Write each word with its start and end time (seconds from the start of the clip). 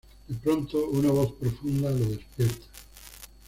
De 0.27 0.33
pronto 0.33 0.83
una 0.89 1.11
voz 1.11 1.33
profunda 1.33 1.91
lo 1.91 2.03
despierta. 2.07 2.65